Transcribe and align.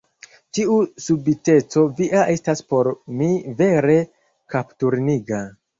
Tiu 0.57 0.77
subiteco 1.07 1.83
via 2.01 2.25
estas 2.39 2.67
por 2.73 2.93
mi 3.21 3.31
vere 3.63 4.03
kapturniga." 4.57 5.47